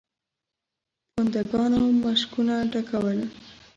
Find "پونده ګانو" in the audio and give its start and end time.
1.11-1.81